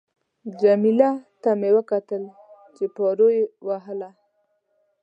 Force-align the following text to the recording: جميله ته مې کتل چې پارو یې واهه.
جميله 0.61 1.09
ته 1.41 1.49
مې 1.59 1.69
کتل 1.89 2.23
چې 2.75 2.83
پارو 2.95 3.27
یې 3.35 3.43
واهه. 3.67 4.09